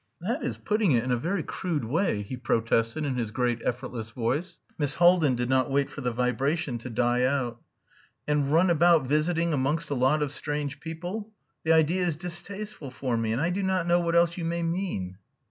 [0.19, 4.09] "That is putting it in a very crude way," he protested in his great effortless
[4.09, 4.57] voice.
[4.79, 7.61] Miss Haldin did not wait for the vibration to die out.
[8.27, 11.29] "And run about visiting amongst a lot of strange people.
[11.63, 14.63] The idea is distasteful for me; and I do not know what else you may
[14.63, 15.19] mean?"